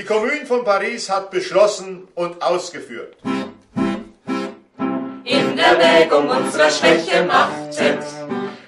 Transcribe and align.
Die 0.00 0.04
Kommune 0.06 0.46
von 0.46 0.64
Paris 0.64 1.10
hat 1.10 1.30
beschlossen 1.30 2.08
und 2.14 2.42
ausgeführt. 2.42 3.14
In 5.24 5.58
Erwägung 5.58 6.30
unserer 6.30 6.70
Schwäche 6.70 7.24
machtet 7.24 8.02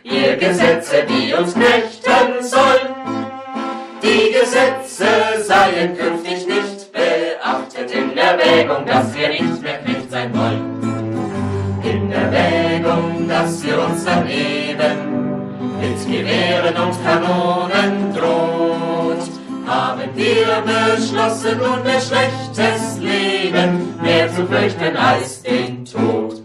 ihr 0.02 0.36
Gesetze, 0.36 1.06
die 1.08 1.32
uns 1.32 1.54
knechten 1.54 2.42
sollen. 2.42 2.94
Die 4.02 4.32
Gesetze 4.38 5.06
seien 5.42 5.96
künftig 5.96 6.46
nicht 6.46 6.92
beachtet 6.92 7.90
in 7.90 8.16
Erwägung, 8.18 8.84
dass 8.84 9.14
wir 9.14 9.28
nicht 9.30 9.62
mehr 9.62 9.78
Knecht 9.78 10.10
sein 10.10 10.30
wollen. 10.36 11.80
In 11.82 12.12
Erwägung, 12.12 13.26
dass 13.26 13.64
wir 13.64 13.78
uns 13.82 14.04
daneben 14.04 15.14
mit 15.80 15.98
Gewehren 16.06 16.76
und 16.76 17.02
Kanonen 17.02 18.14
droht, 18.14 18.73
haben 19.66 20.02
wir 20.14 20.62
beschlossen, 20.62 21.58
nunmehr 21.58 22.00
schlechtes 22.00 22.98
Leben 22.98 23.98
mehr 24.02 24.28
zu 24.28 24.46
fürchten 24.46 24.96
als 24.96 25.42
den 25.42 25.84
Tod. 25.84 26.42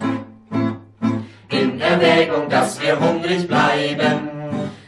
In 1.49 1.81
Erwägung, 1.81 2.49
dass 2.49 2.81
wir 2.81 2.99
hungrig 2.99 3.47
bleiben, 3.47 4.29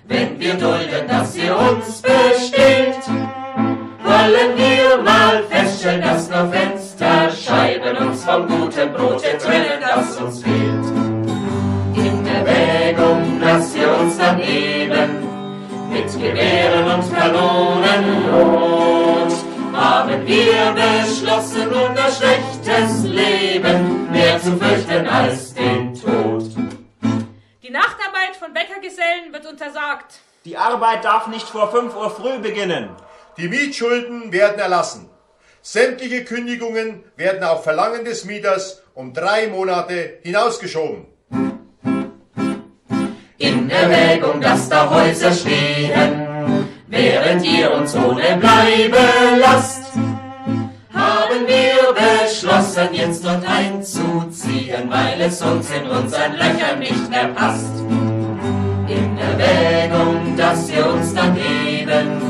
wenn 0.07 0.39
wir 0.39 0.53
dulden, 0.53 1.07
dass 1.07 1.35
ihr 1.35 1.57
uns 1.57 2.01
bestillt, 2.01 3.05
wollen 4.03 4.51
wir 4.55 5.03
mal 5.03 5.43
feststellen, 5.49 6.01
dass 6.01 6.29
nur 6.29 6.47
Fensterscheiben 6.51 7.97
uns 8.07 8.23
vom 8.23 8.47
guten 8.47 8.93
Brote 8.93 9.37
trennen, 9.37 9.81
das 9.81 10.17
uns 10.17 10.43
fehlt. 10.43 10.85
In 11.95 12.25
Erwägung, 12.25 13.39
dass 13.41 13.75
ihr 13.75 13.97
uns 13.99 14.17
daneben 14.17 14.80
mit 15.91 16.11
Gewehren 16.13 16.85
und 16.89 17.13
Kanonen 17.13 18.23
droht, 18.23 19.33
haben 19.73 20.25
wir 20.25 20.73
beschlossen, 20.73 21.67
unser 21.67 22.09
schlechtes 22.09 23.03
Leben 23.03 24.09
mehr 24.11 24.39
zu 24.39 24.57
fürchten 24.57 25.07
als 25.07 25.53
den 25.53 25.93
Tod. 25.93 26.43
Die 27.61 27.69
Nachtarbeit 27.69 28.35
von 28.39 28.53
Bäckergesellen 28.53 29.33
wird 29.33 29.45
untersagt. 29.45 30.19
Die 30.45 30.57
Arbeit 30.57 31.03
darf 31.03 31.27
nicht 31.27 31.47
vor 31.47 31.69
5 31.71 31.95
Uhr 31.95 32.09
früh 32.09 32.39
beginnen. 32.39 32.89
Die 33.37 33.49
Mietschulden 33.49 34.31
werden 34.31 34.59
erlassen. 34.59 35.09
Sämtliche 35.61 36.23
Kündigungen 36.25 37.03
werden 37.17 37.43
auf 37.43 37.63
Verlangen 37.63 38.05
des 38.05 38.25
Mieters 38.25 38.81
um 38.93 39.13
drei 39.13 39.47
Monate 39.47 40.19
hinausgeschoben. 40.23 41.10
In 43.41 43.71
Erwägung, 43.71 44.39
dass 44.39 44.69
da 44.69 44.87
Häuser 44.87 45.31
stehen, 45.31 46.67
während 46.87 47.43
ihr 47.43 47.73
uns 47.73 47.95
ohne 47.95 48.37
Bleibe 48.39 48.99
lasst, 49.39 49.93
haben 50.93 51.47
wir 51.47 51.91
beschlossen, 51.91 52.89
jetzt 52.93 53.25
dort 53.25 53.43
einzuziehen, 53.47 54.87
weil 54.89 55.19
es 55.21 55.41
uns 55.41 55.71
in 55.71 55.89
unseren 55.89 56.33
Löchern 56.33 56.77
nicht 56.77 57.09
mehr 57.09 57.29
passt. 57.29 57.79
In 58.87 59.17
Erwägung, 59.17 60.37
dass 60.37 60.69
ihr 60.69 60.85
uns 60.85 61.11
daneben 61.15 62.21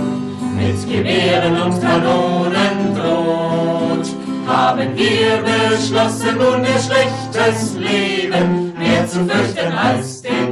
mit 0.56 0.90
Gewehren 0.90 1.62
und 1.62 1.82
Kanonen 1.82 2.96
droht, 2.96 4.08
haben 4.48 4.96
wir 4.96 5.44
beschlossen, 5.44 6.38
nun 6.38 6.64
ihr 6.64 6.80
schlechtes 6.80 7.74
Leben 7.74 8.74
mehr 8.80 9.06
zu 9.08 9.26
fürchten 9.26 9.74
als 9.74 10.22
den 10.22 10.51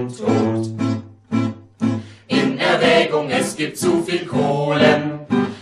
es 3.49 3.55
gibt 3.55 3.77
zu 3.79 4.03
viel 4.03 4.27
Kohlen, 4.27 5.21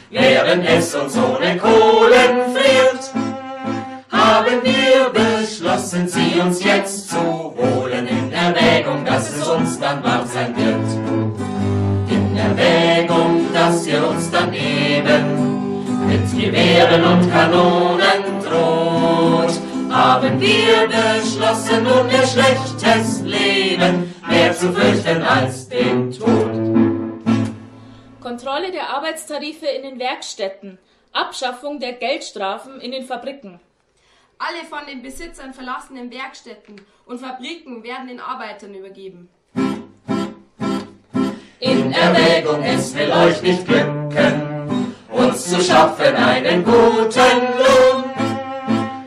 während 0.10 0.68
es 0.68 0.94
uns 0.94 1.16
ohne 1.16 1.58
Kohlen 1.58 2.54
friert, 2.54 3.12
haben 4.12 4.62
wir 4.62 5.10
beschlossen, 5.14 6.06
sie 6.06 6.38
uns 6.42 6.62
jetzt 6.62 7.10
zu 7.10 7.18
holen. 7.18 8.06
In 8.08 8.34
Erwägung, 8.34 9.06
dass 9.06 9.34
es 9.34 9.48
uns 9.48 9.80
dann 9.80 10.04
wahr 10.04 10.26
sein 10.26 10.54
wird. 10.58 10.88
In 12.10 12.36
Erwägung, 12.36 13.46
dass 13.54 13.88
ihr 13.88 14.06
uns 14.06 14.30
dann 14.32 14.54
eben 14.54 16.08
mit 16.08 16.30
Gewehren 16.32 17.04
und 17.06 17.32
Kanonen 17.32 18.22
droht, 18.44 19.54
haben 19.90 20.42
wir 20.42 20.88
beschlossen, 20.90 21.84
nun 21.84 22.10
ihr 22.10 22.28
schlechtes 22.28 23.22
Leben 23.22 24.14
mehr 24.30 24.54
zu 24.54 24.74
fürchten 24.74 25.24
als 25.24 25.70
den 25.70 26.12
Tod. 26.12 26.47
Kontrolle 28.28 28.74
der 28.74 28.90
Arbeitstarife 28.90 29.68
in 29.68 29.84
den 29.84 30.00
Werkstätten. 30.00 30.78
Abschaffung 31.14 31.80
der 31.80 31.94
Geldstrafen 31.94 32.82
in 32.82 32.92
den 32.92 33.06
Fabriken. 33.06 33.62
Alle 34.38 34.66
von 34.70 34.86
den 34.86 35.02
Besitzern 35.02 35.54
verlassenen 35.54 36.12
Werkstätten 36.12 36.76
und 37.06 37.22
Fabriken 37.22 37.84
werden 37.84 38.10
den 38.10 38.20
Arbeitern 38.20 38.74
übergeben. 38.74 39.30
In 41.62 41.94
Erwägung, 41.94 42.62
es 42.64 42.94
will 42.96 43.10
euch 43.10 43.42
nicht 43.42 43.66
glücken, 43.66 44.94
uns 45.10 45.50
zu 45.50 45.62
schaffen 45.62 46.14
einen 46.14 46.66
guten 46.66 47.40
Lohn. 47.64 48.04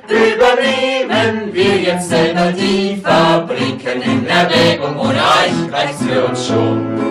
Übernehmen 0.08 1.52
wir 1.52 1.76
jetzt 1.76 2.08
selber 2.08 2.52
die 2.52 2.96
Fabriken 2.96 4.00
in 4.00 4.26
Erwägung, 4.26 4.98
ohne 4.98 5.18
euch 5.18 5.70
reicht's 5.70 6.02
für 6.02 6.24
uns 6.24 6.46
schon. 6.46 7.09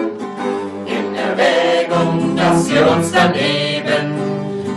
Dass 2.59 2.71
ihr 2.71 2.91
uns 2.91 3.09
daneben 3.13 4.15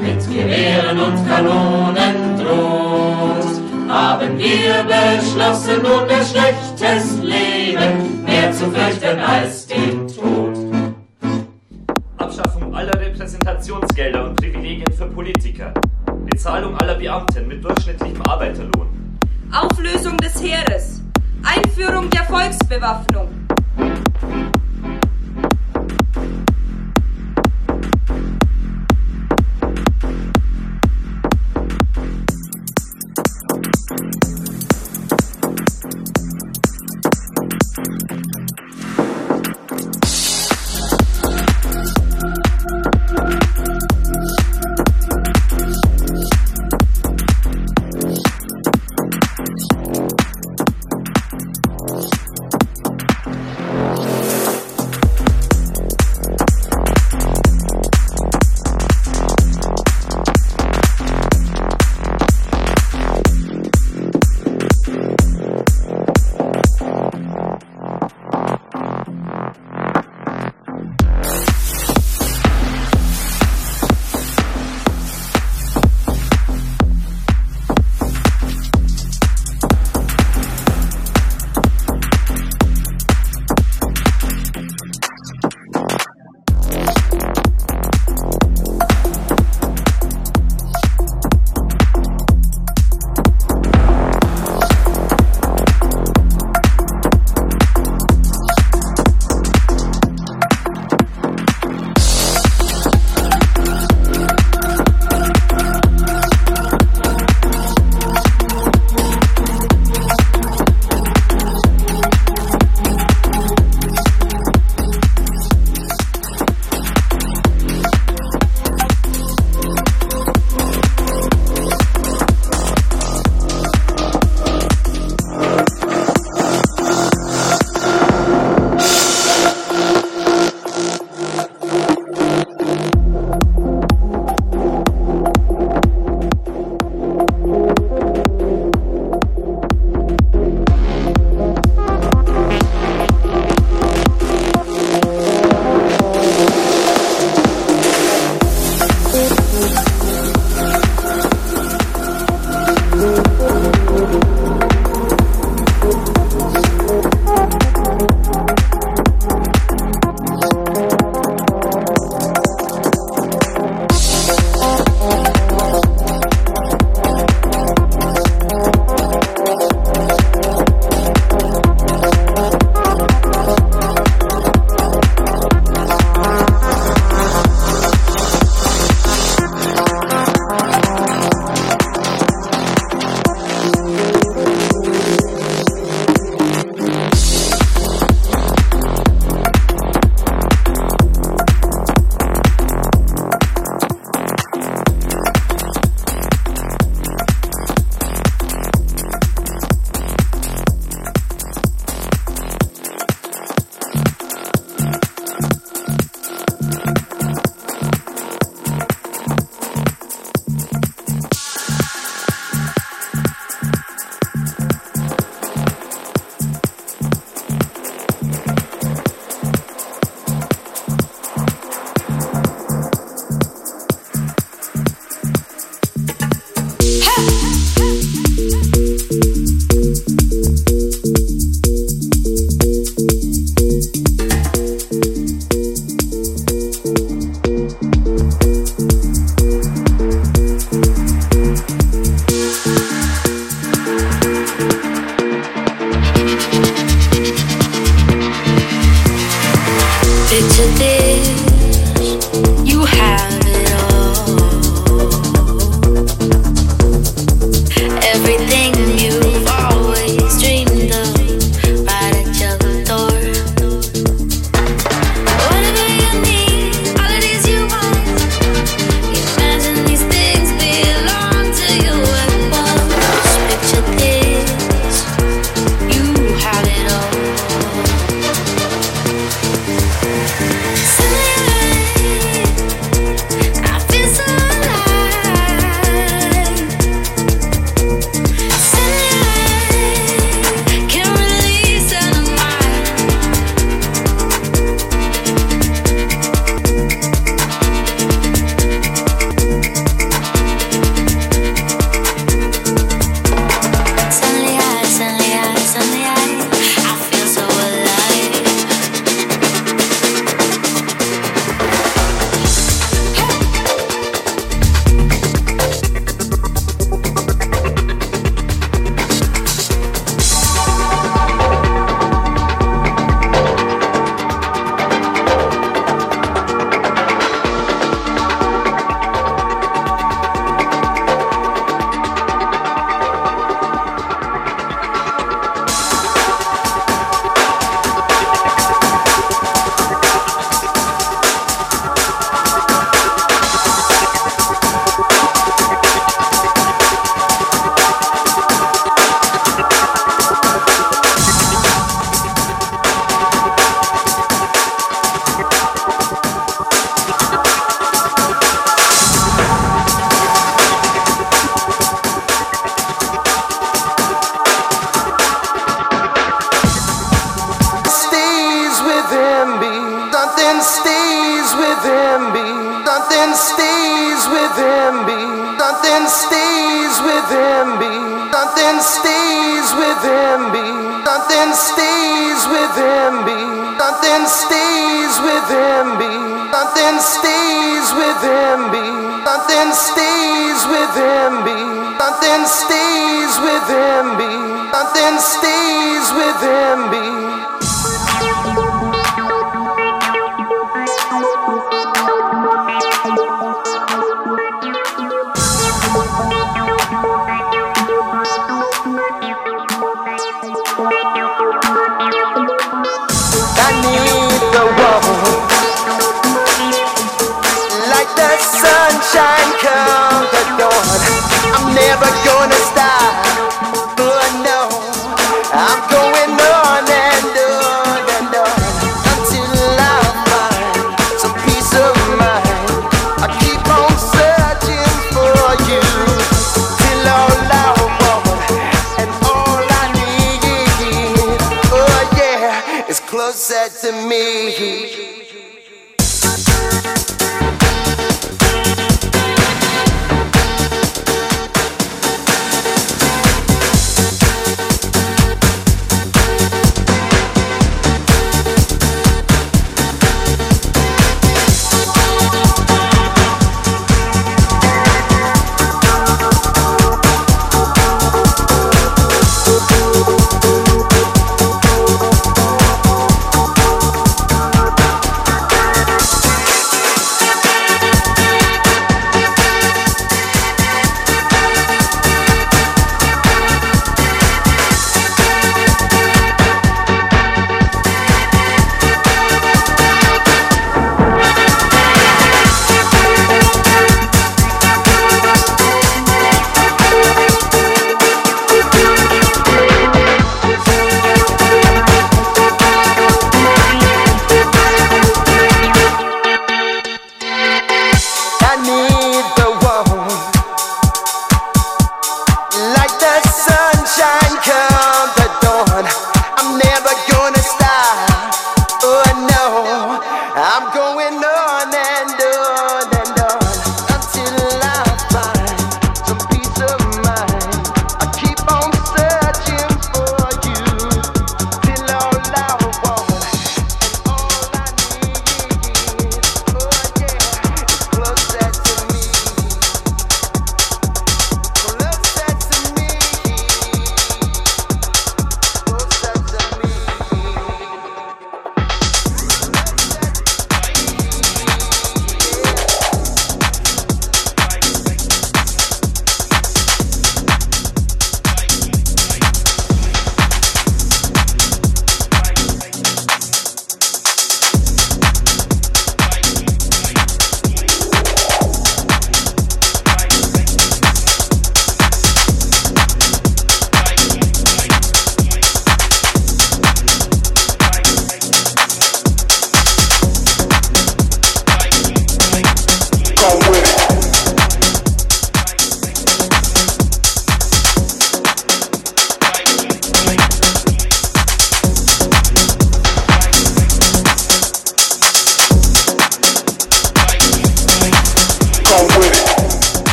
mit 0.00 0.18
Gewehren 0.30 0.98
und 0.98 1.28
Kanonen 1.28 2.38
droht, 2.38 3.90
haben 3.90 4.38
wir 4.38 4.82
beschlossen, 4.84 5.82
nun 5.82 6.08
ein 6.08 6.24
schlechtes 6.24 7.18
Leben 7.20 8.24
mehr 8.24 8.50
zu 8.50 8.70
fürchten 8.70 9.18
als 9.18 9.66
den 9.66 10.08
Tod. 10.08 10.56
Abschaffung 12.16 12.74
aller 12.74 12.98
Repräsentationsgelder 12.98 14.24
und 14.24 14.36
Privilegien 14.36 14.90
für 14.96 15.08
Politiker. 15.08 15.74
Bezahlung 16.24 16.78
aller 16.78 16.94
Beamten 16.94 17.46
mit 17.46 17.62
durchschnittlichem 17.62 18.22
Arbeiterlohn. 18.22 19.18
Auflösung 19.52 20.16
des 20.16 20.42
Heeres. 20.42 21.02
Einführung 21.42 22.08
der 22.08 22.24
Volksbewaffnung. 22.24 23.45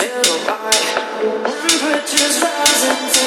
silver. 0.00 0.70
Temperatures 1.44 2.42
rising. 2.42 3.19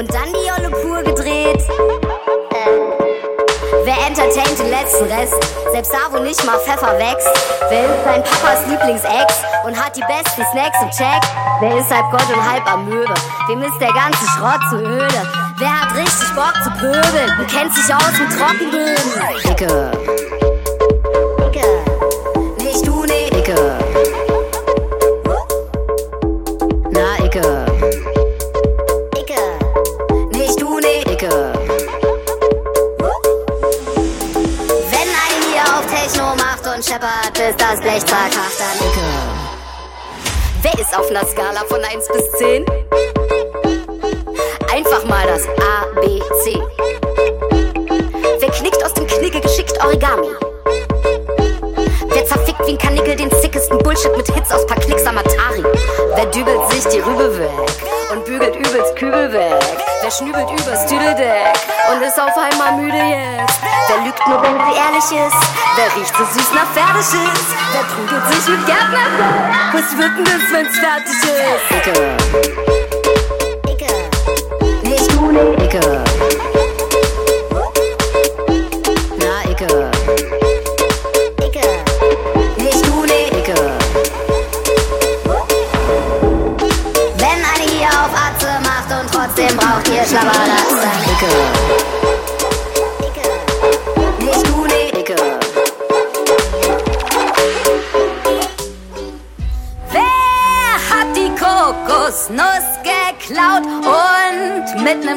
Und 0.00 0.08
dann 0.14 0.32
die 0.32 0.48
Jolle 0.48 0.70
pur 0.70 1.02
gedreht. 1.02 1.62
Ähm, 2.56 2.90
wer 3.84 4.06
entertaint 4.06 4.58
den 4.58 4.70
letzten 4.70 5.04
Rest? 5.04 5.34
Selbst 5.72 5.92
da, 5.92 6.10
wo 6.10 6.22
nicht 6.22 6.42
mal 6.46 6.58
Pfeffer 6.60 6.98
wächst. 6.98 7.28
Wer 7.68 7.84
ist 7.84 8.06
dein 8.06 8.24
Papas 8.24 8.66
Lieblingsex 8.66 9.42
und 9.66 9.76
hat 9.76 9.94
die 9.94 10.00
besten 10.00 10.42
Snacks 10.52 10.80
im 10.80 10.90
Check? 10.92 11.20
Wer 11.60 11.76
ist 11.76 11.94
halb 11.94 12.10
Gott 12.10 12.34
und 12.34 12.50
halb 12.50 12.66
Amöbe? 12.66 13.12
Wem 13.48 13.60
ist 13.60 13.78
der 13.78 13.92
ganze 13.92 14.24
Schrott 14.38 14.62
zu 14.70 14.76
öde? 14.76 15.22
Wer 15.58 15.80
hat 15.82 15.94
richtig 15.94 16.34
Bock 16.34 16.54
zu 16.64 16.70
pöbeln 16.80 17.38
und 17.38 17.46
kennt 17.48 17.74
sich 17.74 17.94
aus 17.94 18.18
mit 18.18 18.30
Trockenböden? 18.38 19.50
Dicke. 19.50 20.29
Auf 41.10 41.16
einer 41.16 41.26
Skala 41.26 41.64
von 41.68 41.82
1 41.82 42.08
bis 42.08 42.30
10? 42.32 42.64
Einfach 44.72 45.04
mal 45.06 45.26
das 45.26 45.46
A, 45.48 46.00
B, 46.00 46.20
C. 46.42 46.60
Wer 48.38 48.50
knickt 48.50 48.84
aus 48.84 48.94
dem 48.94 49.06
Knicke 49.06 49.40
geschickt 49.40 49.72
Origami? 49.84 50.28
Wer 52.10 52.26
zerfickt 52.26 52.64
wie 52.66 52.72
ein 52.72 52.78
Kanickel 52.78 53.16
den 53.16 53.30
sickesten 53.40 53.78
Bullshit 53.78 54.16
mit 54.16 54.32
Hits 54.32 54.52
aus 54.52 54.64
paar 54.66 54.78
Klicks 54.78 55.04
am 55.04 55.18
Atari? 55.18 55.64
Wer 56.14 56.26
dübelt 56.26 56.70
sich 56.70 56.86
die 56.86 57.00
Rübe 57.00 57.38
weg 57.38 57.50
und 58.12 58.24
bügelt 58.24 58.54
übelst 58.54 58.94
Kübel 58.96 59.32
weg? 59.32 59.60
Wer 60.02 60.10
schnübelt 60.10 60.48
übers 60.50 60.86
Tüdeldeck 60.86 61.54
und 61.92 62.02
ist 62.02 62.20
auf 62.20 62.36
einmal 62.36 62.80
müde 62.80 62.96
jetzt? 62.96 63.69
Wer 63.90 64.04
lügt 64.04 64.24
nur, 64.28 64.40
wenn 64.40 64.54
sie 64.54 64.76
ehrlich 64.78 65.26
ist? 65.26 65.36
Wer 65.74 65.86
riecht 65.96 66.14
so 66.16 66.24
süß 66.24 66.52
nach 66.54 66.70
Pferdeschiss? 66.72 67.46
Wer 67.72 67.82
prügelt 67.82 68.24
sich 68.32 68.46
mit 68.54 68.64
Gärtner? 68.64 69.50
Was 69.72 69.98
wird 69.98 70.16
denn 70.16 70.24
das, 70.26 70.42
wenn's 70.52 70.78
fertig 70.78 71.18
ist? 71.24 71.70
Icke. 71.74 72.16
Icke. 73.68 73.92
Nicht 74.88 75.10
nee. 75.32 75.64
Icke. 75.64 76.04
Na, 79.18 79.50
Icke. 79.50 79.90
Icke. 81.44 81.66
Nicht 82.58 82.86
nee. 83.06 83.26
Icke. 83.40 83.58
Wenn 87.16 87.40
eine 87.42 87.66
hier 87.68 87.88
auf 87.88 88.12
Atze 88.14 88.50
macht 88.62 89.00
und 89.00 89.12
trotzdem 89.12 89.56
braucht 89.56 89.88
ihr 89.88 90.02
Icke. 90.02 90.20
Icke. 91.10 91.69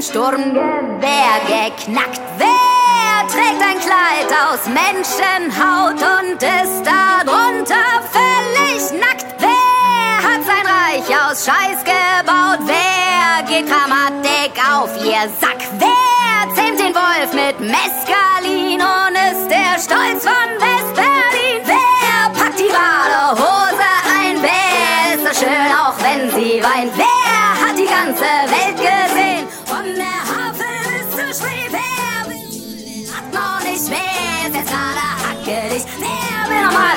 Sturmgewehr 0.04 1.40
geknackt? 1.48 2.22
Wer 2.38 3.28
trägt 3.32 3.62
ein 3.62 3.80
Kleid 3.80 4.30
aus 4.44 4.66
Menschenhaut 4.68 5.96
und 5.96 6.44
ist 6.44 6.84
darunter 6.84 8.04
völlig 8.12 8.92
nackt? 9.00 9.34
Wer 9.40 10.18
hat 10.18 10.42
sein 10.46 10.66
Reich 10.68 11.08
aus 11.08 11.46
Scheiß 11.46 11.86
gebaut? 11.86 12.60
Wer 12.66 13.44
geht 13.48 13.66
Grammatik 13.70 14.60
auf 14.76 14.90
ihr 15.06 15.30
Sack? 15.40 15.64
Wer 15.80 16.54
zähmt 16.54 16.80
den 16.82 16.94
Wolf 16.94 17.32
mit 17.32 17.62
Mescalin 17.62 18.82
und 18.82 19.16
ist 19.32 19.50
der 19.50 19.80
Stolz 19.80 20.26
von 20.26 20.50
West-Berlin? 20.60 21.62
Wer 21.64 22.30
packt 22.38 22.60
die 22.60 22.68
Badehose 22.68 23.90
ein? 24.20 24.38
Wer 24.42 25.16
ist 25.16 25.40
so 25.40 25.46
schön, 25.46 25.72
auch 25.72 25.96
wenn 26.04 26.30
sie 26.32 26.62
weint? 26.62 26.92
Wer 26.98 27.68
hat 27.68 27.78
die 27.78 27.86
ganze 27.86 28.22
Welt 28.22 28.76
gesehen? 28.76 29.03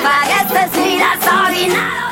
Para 0.03 0.41
este 0.41 0.59
es 0.65 0.85
mi 0.85 0.97
gasolina. 0.99 2.06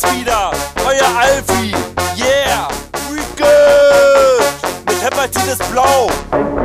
Bin's 0.00 0.12
wieder, 0.14 0.50
euer 0.86 1.18
Alfie. 1.18 1.74
Yeah, 2.16 2.68
we 3.08 3.20
good. 3.36 4.42
Mit 4.86 5.02
Hepatitis 5.02 5.58
Blau. 5.70 6.08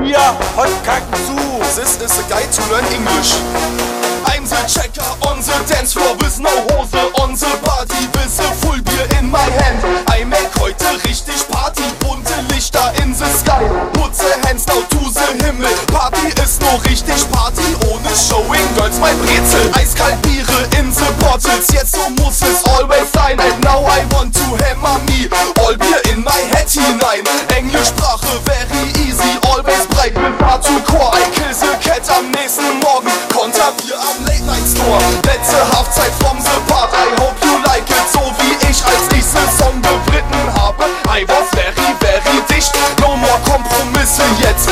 Wir 0.01 0.19
hot 0.55 0.69
kacken 0.85 1.13
zu. 1.25 1.35
This 1.75 1.97
is 1.97 2.19
a 2.19 2.23
guide 2.29 2.51
to 2.51 2.61
learn 2.71 2.85
English. 2.91 3.35
I'm 4.27 4.45
the 4.45 4.55
checker 4.67 5.05
on 5.27 5.39
the 5.39 5.73
dance 5.73 5.93
floor 5.93 6.15
with 6.17 6.39
no 6.39 6.49
Hose 6.69 6.95
on 7.21 7.35
the 7.35 7.51
party 7.63 8.07
with 8.13 8.39
a 8.39 8.49
full 8.61 8.81
beer 8.81 9.07
in 9.19 9.29
my 9.29 9.43
hand. 9.59 9.79
I 10.09 10.23
make 10.25 10.49
heute 10.59 10.85
richtig 11.05 11.47
Party, 11.49 11.83
bunte 11.99 12.33
Lichter 12.49 12.91
in 13.03 13.13
the 13.13 13.25
sky. 13.25 13.63
Put 13.93 14.13
the 14.13 14.47
hands 14.47 14.65
now 14.67 14.81
to 14.81 15.01
the 15.11 15.43
Himmel. 15.43 15.71
Party 15.91 16.27
ist 16.43 16.61
nur 16.61 16.83
richtig 16.85 17.29
Party 17.31 17.75
ohne 17.91 18.09
Showing 18.15 18.67
Girls 18.75 18.97
mein 18.99 19.17
Brezel. 19.19 19.71
Eiskalt 19.73 20.21
Biere 20.21 20.67
in 20.79 20.91
the 20.91 21.11
bottles, 21.19 21.67
jetzt 21.71 21.95
so 21.95 22.09
muss 22.21 22.41
es 22.41 22.54
head 26.65 26.83
hinein. 26.83 27.23
Englischsprache 27.55 28.39
very 28.45 28.89
easy, 29.05 29.37
always 29.49 29.85
breit 29.87 30.17
mit 30.17 30.37
Part 30.37 30.63
to 30.63 30.73
Core. 30.91 31.11
I 31.13 31.23
kill 31.31 31.53
am 32.17 32.31
nächsten 32.31 32.79
Morgen. 32.79 33.11
Konter 33.33 33.71
Bier 33.77 33.97
am 33.97 34.25
Late 34.25 34.43
Night 34.45 34.67
Store. 34.67 34.99
Letzte 35.25 35.57
Halfzeit 35.73 36.13
from 36.19 36.37
the 36.39 36.57
part. 36.67 36.91
I 36.93 37.21
hope 37.21 37.37
you 37.43 37.57
like 37.65 37.89
it, 37.89 38.05
so 38.11 38.21
wie 38.39 38.69
ich, 38.69 38.83
als 38.85 39.05
ich 39.13 39.25
Song 39.57 39.81
bebritten 39.81 40.53
habe. 40.55 40.85
I 41.07 41.25
was 41.27 41.49
very, 41.53 41.95
very 41.99 42.41
dicht. 42.49 42.73
No 43.01 43.15
more 43.15 43.39
Kompromisse 43.45 44.23
jetzt. 44.41 44.69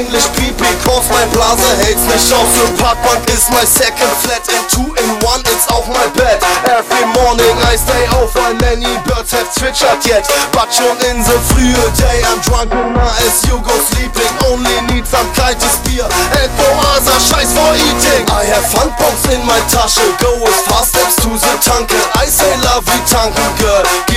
Drinklich 0.00 0.32
pee 0.32 0.52
cause 0.84 1.08
my 1.12 1.24
blaser 1.32 1.76
hates 1.84 2.04
mich 2.08 2.32
aus 2.32 2.48
The 2.56 2.82
Parkbank 2.82 3.28
is 3.28 3.50
my 3.50 3.64
second 3.64 4.12
flat 4.24 4.48
and 4.48 4.64
two 4.72 4.88
in 4.96 5.10
one, 5.20 5.40
it's 5.44 5.68
auch 5.68 5.86
my 5.88 6.06
bed. 6.16 6.40
Every 6.64 7.04
morning 7.12 7.54
I 7.68 7.76
stay 7.76 8.08
while 8.34 8.54
many 8.64 8.88
birds 9.04 9.32
have 9.32 9.48
zwitschert 9.52 10.04
yet. 10.06 10.24
But 10.52 10.72
schon 10.72 10.96
in 11.10 11.20
the 11.24 11.38
frühe 11.52 11.84
day 12.00 12.22
I'm 12.24 12.40
drunk 12.40 12.72
enough 12.72 13.20
as 13.20 13.44
you 13.44 13.60
go 13.60 13.76
sleeping. 13.92 14.32
Only 14.48 14.72
need 14.92 15.06
some 15.06 15.28
kaltes 15.34 15.76
Bier 15.84 16.08
and 16.40 16.50
no 16.56 16.68
other 16.96 17.18
scheiß 17.20 17.52
for 17.52 17.72
eating. 17.76 18.24
I 18.32 18.44
have 18.48 18.64
fun 18.72 18.88
pumps 18.96 19.28
in 19.28 19.44
my 19.44 19.60
Tasche 19.68 20.04
Go 20.20 20.32
as 20.48 20.60
fast 20.64 20.96
steps 20.96 21.16
to 21.22 21.28
the 21.28 21.54
Tanke 21.60 21.98
I 22.16 22.26
say 22.26 22.50
love 22.64 22.84
wie 22.88 23.00
tanken 23.04 23.50
girl 23.60 24.09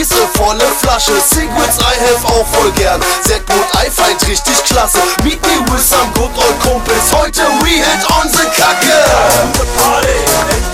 A 0.00 0.38
volle 0.38 0.64
Flasche 0.80 1.12
Secrets 1.20 1.76
I 1.78 1.94
have 2.00 2.24
auch 2.24 2.46
voll 2.52 2.72
gern. 2.72 3.02
Zedmut 3.22 3.66
I 3.74 3.90
find 3.90 4.16
richtig 4.26 4.64
klasse. 4.64 4.98
Meet 5.22 5.42
me 5.42 5.58
with 5.70 5.84
some 5.86 6.10
good 6.14 6.30
old 6.38 6.58
Kumpels 6.62 7.12
Heute 7.12 7.42
we 7.62 7.72
hit 7.72 8.10
on 8.16 8.26
the 8.32 8.46
Kacke. 8.56 8.96
Party 9.76 10.69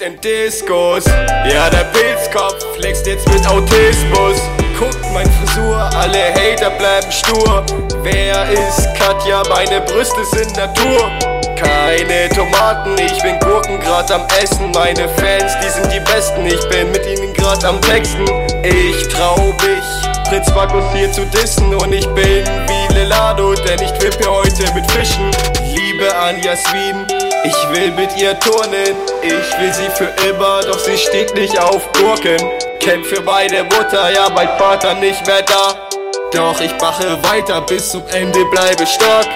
chillt 0.00 0.12
in 0.12 0.20
Discos. 0.20 1.04
Ja, 1.06 1.70
der 1.70 1.84
Pilzkopf 1.84 2.64
flext 2.74 3.06
jetzt 3.06 3.28
mit 3.28 3.46
Autismus. 3.46 4.40
Guckt 4.78 5.12
mein 5.12 5.30
Frisur, 5.32 5.76
alle 5.96 6.32
Hater 6.34 6.70
bleiben 6.70 7.12
stur. 7.12 7.64
Wer 8.02 8.50
ist 8.50 8.88
Katja? 8.94 9.42
Meine 9.48 9.80
Brüste 9.82 10.24
sind 10.24 10.56
Natur. 10.56 11.10
Keine 11.56 12.28
Tomaten, 12.30 12.96
ich 12.98 13.22
bin 13.22 13.38
Gurken 13.40 13.78
grad 13.80 14.10
am 14.10 14.26
Essen. 14.42 14.70
Meine 14.72 15.08
Fans, 15.08 15.52
die 15.62 15.68
sind 15.68 15.92
die 15.92 16.00
Besten, 16.00 16.46
ich 16.46 16.68
bin 16.68 16.90
mit 16.90 17.06
ihnen 17.06 17.34
grad 17.34 17.64
am 17.64 17.80
Texten. 17.82 18.24
Ich 18.62 19.08
trau 19.08 19.36
mich, 19.36 20.28
Prinz 20.28 20.48
Markus 20.54 20.84
hier 20.94 21.12
zu 21.12 21.24
dissen 21.26 21.74
und 21.74 21.92
ich 21.92 22.06
bin 22.08 22.44
wie 22.66 22.80
Marmelado, 23.10 23.54
denn 23.54 23.80
ich 23.82 23.90
trippe 23.92 24.30
heute 24.30 24.72
mit 24.74 24.90
Fischen. 24.92 25.30
Liebe 25.74 26.14
an 26.14 26.40
Jasmin, 26.42 27.06
ich 27.44 27.70
will 27.70 27.90
mit 27.92 28.16
ihr 28.16 28.38
turnen. 28.40 28.96
Ich 29.22 29.58
will 29.58 29.72
sie 29.72 29.90
für 29.96 30.12
immer, 30.28 30.62
doch 30.62 30.78
sie 30.78 30.98
steht 30.98 31.34
nicht 31.34 31.58
auf 31.58 31.90
Gurken. 31.92 32.38
Kämpf 32.80 33.08
für 33.08 33.22
meine 33.22 33.64
Mutter, 33.64 34.10
ja, 34.10 34.28
mein 34.30 34.48
Vater 34.58 34.94
nicht 34.94 35.26
mehr 35.26 35.42
da. 35.42 35.88
Doch 36.32 36.60
ich 36.60 36.72
mache 36.80 37.22
weiter, 37.24 37.60
bis 37.62 37.90
zum 37.90 38.02
Ende 38.12 38.44
bleibe 38.46 38.86
stark. 38.86 39.26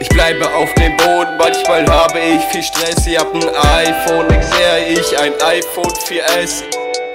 Ich 0.00 0.08
bleibe 0.08 0.52
auf 0.54 0.72
dem 0.74 0.96
Boden, 0.96 1.36
manchmal 1.38 1.86
habe 1.88 2.18
ich 2.18 2.42
viel 2.50 2.62
Stress. 2.62 3.06
Ich 3.06 3.18
hab 3.18 3.32
ein 3.34 3.42
iPhone 3.42 4.28
XR, 4.28 4.88
ich 4.88 5.18
ein 5.18 5.32
iPhone 5.42 5.92
4S. 6.08 6.64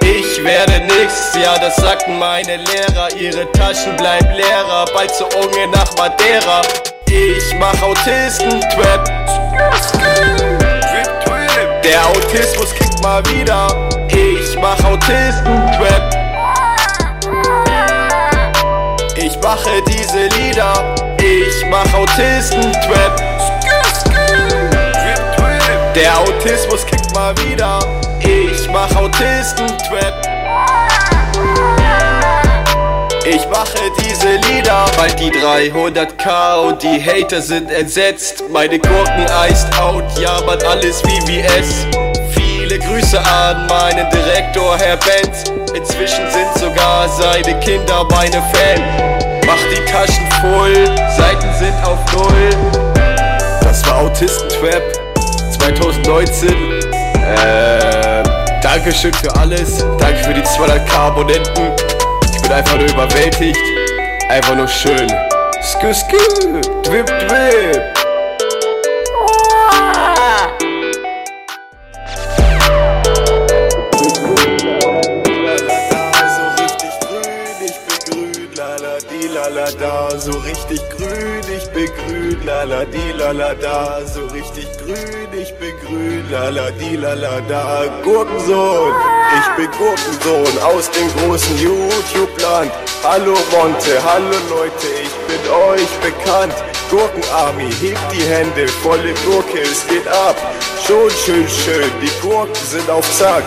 Ich 0.02 0.44
werde 0.44 0.80
nix, 0.86 1.36
ja, 1.36 1.58
das 1.60 1.76
sagten 1.76 2.18
meine 2.18 2.58
Lehrer. 2.58 3.10
Ihre 3.20 3.52
Taschen 3.52 3.96
bleiben 3.98 4.32
leerer, 4.34 4.86
bald 4.94 5.14
zur 5.14 5.28
Unge 5.36 5.68
nach 5.68 5.96
Madeira. 5.98 6.62
Ich 7.10 7.54
mach 7.60 7.82
Autisten-Trap. 7.82 9.28
Der 11.88 12.06
Autismus 12.06 12.74
kickt 12.74 13.02
mal 13.02 13.26
wieder. 13.28 13.88
Ich 14.10 14.58
mach 14.60 14.78
Autisten-Trap. 14.84 16.16
Ich 19.16 19.40
mache 19.42 19.82
diese 19.88 20.28
Lieder. 20.38 20.96
Ich 21.18 21.66
mach 21.70 21.94
Autisten-Trap. 21.94 23.22
Der 25.96 26.20
Autismus 26.20 26.86
kickt 26.86 27.16
mal 27.16 27.34
wieder. 27.38 27.80
Ich 28.20 28.70
mach 28.70 28.94
Autisten-Trap. 28.94 30.28
Ich 33.30 33.46
mache 33.50 33.92
diese 34.06 34.36
Lieder, 34.50 34.86
bald 34.96 35.20
die 35.20 35.30
300k 35.30 36.62
und 36.62 36.82
die 36.82 37.04
Hater 37.04 37.42
sind 37.42 37.70
entsetzt. 37.70 38.42
Meine 38.50 38.80
Gurken 38.80 39.26
iced 39.50 39.78
out, 39.78 40.06
ja 40.18 40.40
man 40.46 40.58
alles 40.62 41.02
VVS. 41.02 41.88
Viele 42.32 42.80
Grüße 42.80 43.20
an 43.20 43.68
meinen 43.68 44.10
Direktor 44.12 44.78
Herr 44.78 44.96
Benz. 44.96 45.44
Inzwischen 45.76 46.24
sind 46.32 46.54
sogar 46.58 47.10
seine 47.10 47.60
Kinder 47.60 48.08
meine 48.12 48.42
Fan. 48.54 48.82
Mach 49.46 49.60
die 49.72 49.84
Taschen 49.92 50.32
voll, 50.40 50.86
Seiten 51.18 51.54
sind 51.60 51.76
auf 51.86 52.00
Null. 52.14 52.50
Das 53.62 53.86
war 53.88 54.04
Autisten-Trap 54.04 54.84
2019. 55.60 56.50
Ähm, 57.44 58.24
Dankeschön 58.62 59.14
für 59.16 59.36
alles. 59.36 59.86
Danke 60.00 60.24
für 60.24 60.34
die 60.34 60.44
200k 60.44 60.96
Abonnenten. 60.96 61.97
Bin 62.48 62.56
einfach 62.56 62.78
nur 62.78 62.88
überwältigt. 62.88 63.60
Einfach 64.30 64.56
nur 64.56 64.70
schön. 64.70 65.10
Skü, 65.62 65.94
skü, 65.94 66.18
dwip, 66.86 67.06
dwip. 67.06 67.97
Lala 82.48 82.86
di 82.86 83.12
lala 83.20 83.54
da, 83.62 84.00
so 84.08 84.22
richtig 84.34 84.68
grün, 84.80 85.30
ich 85.42 85.54
bin 85.60 85.76
grün, 85.84 86.24
lala 86.32 86.72
di 86.80 86.96
lala 86.96 87.42
da, 87.50 87.86
Gurkensohn, 88.06 88.94
ich 89.38 89.48
bin 89.58 89.70
Gurkensohn 89.80 90.56
aus 90.70 90.90
dem 90.92 91.10
großen 91.18 91.58
YouTube-Land. 91.66 92.72
Hallo 93.04 93.36
Monte, 93.52 93.94
hallo 94.10 94.38
Leute, 94.50 94.88
ich 95.06 95.16
bin 95.28 95.42
euch 95.70 95.92
bekannt. 96.08 96.56
Gurkenarmy, 96.90 97.70
hebt 97.82 98.08
die 98.14 98.26
Hände, 98.34 98.66
volle 98.82 99.14
Gurke, 99.26 99.60
es 99.60 99.86
geht 99.88 100.08
ab. 100.08 100.38
Schon 100.86 101.10
schön, 101.26 101.48
schön, 101.50 101.92
die 102.02 102.14
Gurken 102.22 102.56
sind 102.72 102.90
auf 102.90 103.06
Zack. 103.20 103.44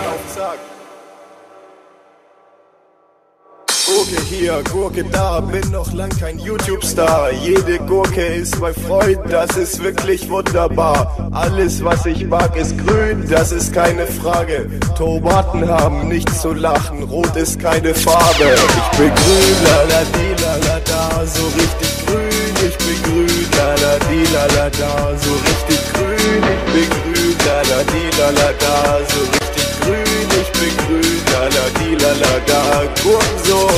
Gurke 4.01 4.21
hier, 4.31 4.63
Gurke 4.71 5.03
da, 5.03 5.41
bin 5.41 5.69
noch 5.69 5.93
lang 5.93 6.09
kein 6.19 6.39
YouTube-Star. 6.39 7.31
Jede 7.33 7.77
Gurke 7.85 8.25
ist 8.25 8.59
mein 8.59 8.73
Freund, 8.73 9.19
das 9.29 9.55
ist 9.57 9.83
wirklich 9.83 10.27
wunderbar. 10.27 11.29
Alles, 11.31 11.83
was 11.85 12.07
ich 12.07 12.25
mag, 12.25 12.55
ist 12.55 12.75
grün, 12.79 13.27
das 13.29 13.51
ist 13.51 13.71
keine 13.71 14.07
Frage. 14.07 14.67
Tomaten 14.97 15.69
haben 15.69 16.07
nichts 16.07 16.41
zu 16.41 16.51
lachen, 16.53 17.03
rot 17.03 17.35
ist 17.35 17.59
keine 17.59 17.93
Farbe. 17.93 18.55
Ich 18.91 18.97
bin 18.97 19.13
grün, 19.13 19.57
la 19.65 19.83
la 19.83 20.01
di 20.15 20.29
la 20.41 20.55
la 20.65 20.79
da, 20.79 21.25
so 21.27 21.43
richtig 21.59 21.93
grün. 22.07 22.55
Ich 22.67 22.77
bin 22.77 23.03
grün, 23.03 23.47
la 23.55 23.69
la 23.83 23.99
di 24.09 24.23
la 24.33 24.45
la 24.55 24.69
da, 24.81 24.93
so 25.21 25.31
richtig 25.45 25.93
grün. 25.93 26.41
Ich 26.49 26.73
bin 26.73 26.89
grün, 26.89 27.35
la 27.45 27.57
la 27.69 27.83
di 27.93 28.03
la 28.17 28.29
la 28.31 28.51
da, 28.63 28.97
so 29.11 29.19
richtig 29.29 29.69
grün. 29.81 30.27
Ich 30.41 30.51
bin 30.59 30.73
grün, 30.87 31.21
la 31.33 31.43
la 31.55 31.65
di 31.77 31.89
la 32.03 32.11
la 32.23 32.35
da, 32.47 32.61
Gurkensohn. 33.03 33.70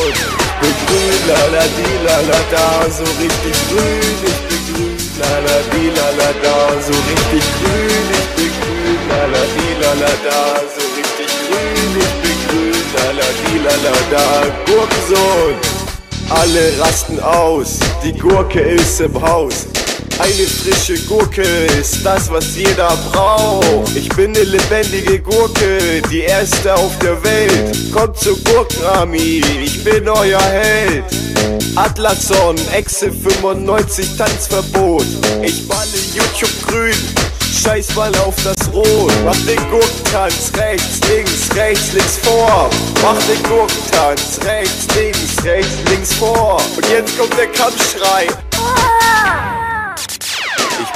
La 1.25 1.41
la 1.53 1.65
di 1.77 1.89
la 2.05 2.17
la 2.29 2.39
da, 2.51 2.91
so 2.91 3.03
richtig 3.21 3.55
grün. 3.69 4.17
Ich 4.29 4.41
bin 4.47 4.61
grün, 4.67 4.97
la 5.19 5.33
la 5.45 5.57
di 5.71 5.83
la 5.97 6.07
la 6.19 6.29
da, 6.43 6.55
so 6.85 6.95
richtig 7.09 7.45
grün. 7.59 8.05
Ich 8.19 8.29
bin 8.35 8.51
grün, 8.59 8.99
la 9.09 9.23
la 9.33 9.43
di 9.55 9.67
la 9.81 9.91
la 10.01 10.13
da, 10.25 10.39
so 10.73 10.83
richtig 10.97 11.31
grün. 11.47 11.91
Ich 12.05 12.15
bin 12.21 12.37
grün, 12.47 12.83
la 12.95 13.07
la 13.17 13.29
di 13.39 13.53
la 13.65 13.75
la 13.85 13.95
da, 14.11 14.25
Gurkensohn. 14.67 15.55
Alle 16.29 16.65
rasten 16.79 17.19
aus, 17.21 17.79
die 18.03 18.13
Gurke 18.17 18.59
ist 18.59 18.99
im 18.99 19.21
Haus. 19.21 19.67
Eine 20.19 20.47
frische 20.47 20.97
Gurke 21.07 21.41
ist 21.79 22.05
das, 22.05 22.29
was 22.31 22.55
jeder 22.55 22.95
braucht. 23.11 23.95
Ich 23.95 24.09
bin 24.09 24.35
eine 24.35 24.43
lebendige 24.43 25.19
Gurke, 25.19 26.01
die 26.11 26.21
erste 26.21 26.75
auf 26.75 26.97
der 26.99 27.21
Welt. 27.23 27.91
Kommt 27.91 28.17
zur 28.17 28.37
Gurkenarmee, 28.39 29.41
ich 29.63 29.83
bin 29.83 30.07
euer 30.07 30.41
Held. 30.41 31.05
Atlason, 31.75 32.55
Exe 32.71 33.11
95, 33.11 34.15
Tanzverbot. 34.15 35.05
Ich 35.41 35.67
balle 35.67 35.97
YouTube 36.13 36.67
grün, 36.67 36.95
scheiß 37.63 37.95
mal 37.95 38.13
auf 38.17 38.35
das 38.43 38.71
Rot. 38.71 39.11
Mach 39.25 39.35
den 39.47 39.59
Gurkentanz, 39.71 40.51
rechts, 40.55 40.99
links, 41.09 41.55
rechts, 41.55 41.93
links 41.93 42.17
vor. 42.21 42.69
Mach 43.01 43.17
den 43.23 43.41
Gurkentanz, 43.43 44.39
rechts, 44.45 44.87
links, 44.95 45.43
rechts, 45.43 45.89
links 45.89 46.13
vor. 46.13 46.61
Und 46.75 46.87
jetzt 46.89 47.17
kommt 47.17 47.35
der 47.37 47.47
Kampfschrei. 47.47 48.27
Ich 48.27 49.52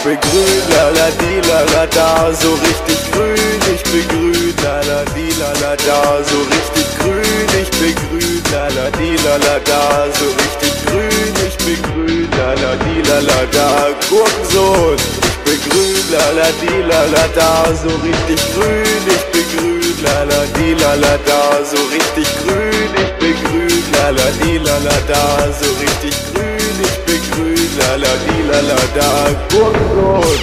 bin 0.06 0.18
grün, 0.22 0.62
la 0.96 1.10
di 1.20 1.48
la 1.50 1.60
la 1.74 1.86
da, 1.96 2.36
so 2.42 2.50
richtig 2.54 3.00
grün. 3.14 3.62
Ich 3.74 3.84
bin 3.94 4.08
grün, 4.08 4.56
la 4.64 5.06
di 5.16 5.28
la 5.40 5.52
la 5.62 5.76
da, 5.88 6.24
so 6.30 6.40
richtig 6.54 6.88
grün. 7.00 7.48
Ich 7.62 7.72
bin 7.80 7.96
grün, 7.96 8.44
la 8.76 8.90
di 8.98 9.12
la 9.26 9.36
la 9.46 9.60
da, 9.70 9.82
so 10.18 10.26
richtig 10.40 10.74
grün. 10.86 11.34
Ich 11.48 11.58
bin 11.66 11.80
grün, 11.88 12.30
la 12.64 12.72
di 12.84 12.96
la 13.10 13.20
la 13.30 13.42
da, 13.56 13.70
Gurkensohn. 14.10 14.98
Ich 15.26 15.38
bin 15.46 15.60
grün, 15.70 16.06
la 16.38 16.50
di 16.62 16.76
la 16.90 17.02
la 17.14 17.26
da, 17.38 17.50
so 17.82 17.92
richtig 18.06 18.42
grün. 18.54 19.04
Ich 19.16 19.26
bin 19.34 19.48
grün, 19.54 19.96
la 20.04 20.42
di 20.56 20.74
la 20.82 20.94
la 21.04 21.18
da, 21.28 21.42
so 21.72 21.80
richtig 21.96 22.30
grün. 22.44 22.92
Ich 23.04 23.14
bin 23.22 23.36
grün, 23.44 23.84
la 24.18 24.28
di 24.42 24.58
la 24.66 24.78
la 24.88 24.98
da, 25.10 25.24
so 25.60 25.68
richtig 25.82 26.16
grün. 26.26 26.37
Grün, 27.38 27.70
la 27.80 27.92
la 28.04 28.14
di 28.26 28.38
la 28.50 28.60
la 28.70 28.82
da, 28.98 29.10
Gurkensohn. 29.52 30.40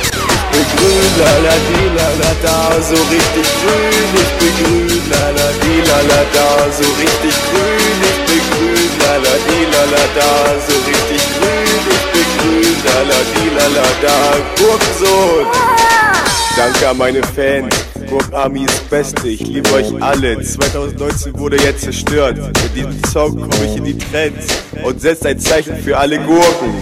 Ich 0.60 0.70
bin 0.78 0.78
grün, 0.78 1.12
la 1.20 1.32
la 1.44 1.54
di 1.66 1.82
la 1.96 2.08
la 2.20 2.32
da, 2.44 2.56
so 2.88 2.98
richtig 3.10 3.48
grün. 3.60 4.10
Ich 4.22 4.32
bin 4.38 4.54
grün, 4.60 5.02
la 5.10 5.24
la 5.36 5.48
di 5.62 5.74
la 5.88 5.98
la 6.10 6.22
da, 6.34 6.46
so 6.78 6.86
richtig 7.00 7.36
grün. 7.50 7.96
Ich 8.10 8.20
bin 8.28 8.44
grün, 8.52 8.90
la 9.02 9.14
la 9.24 9.34
di 9.46 9.60
la 9.72 9.82
la 9.92 10.04
da, 10.18 10.30
so 10.66 10.74
richtig 10.88 11.22
grün. 11.36 11.82
Ich 11.96 12.04
bin 12.12 12.28
grün, 12.38 12.76
la 12.86 12.98
la 13.10 13.20
di 13.32 13.44
la 13.56 13.66
la 13.76 13.88
da, 14.04 14.16
Gurkensohn. 14.58 15.46
Danke 16.56 16.88
an 16.88 16.96
meine 16.98 17.22
Fans. 17.34 17.83
Gurkenarmy 18.08 18.64
ist 18.64 18.90
Beste, 18.90 19.28
ich 19.28 19.40
liebe 19.46 19.72
euch 19.72 20.02
alle. 20.02 20.40
2019 20.40 21.38
wurde 21.38 21.56
jetzt 21.56 21.82
zerstört. 21.82 22.38
Mit 22.38 22.76
diesem 22.76 23.04
Song 23.04 23.40
komme 23.40 23.64
ich 23.64 23.76
in 23.76 23.84
die 23.84 23.98
Trends 23.98 24.46
und 24.84 25.00
setzt 25.00 25.24
ein 25.26 25.38
Zeichen 25.38 25.76
für 25.76 25.96
alle 25.96 26.18
Gurken. 26.18 26.74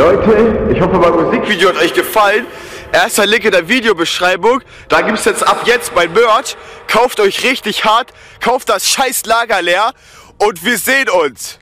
Leute, 0.00 0.70
ich 0.72 0.80
hoffe, 0.80 0.96
mein 0.96 1.12
Musikvideo 1.12 1.68
hat 1.68 1.76
euch 1.76 1.92
gefallen. 1.92 2.46
Erster 2.90 3.26
Link 3.26 3.44
in 3.44 3.50
der 3.50 3.68
Videobeschreibung. 3.68 4.62
Da 4.88 5.02
gibt's 5.02 5.26
jetzt 5.26 5.46
ab 5.46 5.64
jetzt 5.66 5.94
mein 5.94 6.10
Merch. 6.14 6.56
Kauft 6.86 7.20
euch 7.20 7.44
richtig 7.44 7.84
hart, 7.84 8.14
kauft 8.40 8.70
das 8.70 8.88
scheiß 8.88 9.26
Lager 9.26 9.60
leer 9.60 9.92
und 10.38 10.64
wir 10.64 10.78
sehen 10.78 11.10
uns. 11.10 11.59